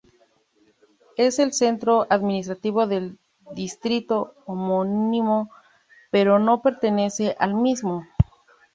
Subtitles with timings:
[1.15, 3.19] Es el centro administrativo del
[3.53, 5.51] distrito homónimo,
[6.09, 8.07] pero no pertenece al mismo.